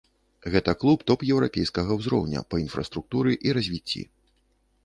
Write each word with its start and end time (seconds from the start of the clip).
Гэта 0.53 0.71
клуб 0.83 1.03
топ-еўрапейскага 1.11 1.97
ўзроўня 1.99 2.39
па 2.55 2.63
інфраструктуры 2.65 3.39
і 3.49 3.55
развіцці. 3.59 4.01